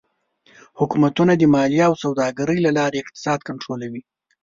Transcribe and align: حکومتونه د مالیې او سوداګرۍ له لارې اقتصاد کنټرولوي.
حکومتونه 0.79 1.33
د 1.35 1.43
مالیې 1.53 1.83
او 1.87 1.93
سوداګرۍ 2.03 2.57
له 2.65 2.71
لارې 2.77 2.97
اقتصاد 3.03 3.39
کنټرولوي. 3.47 4.01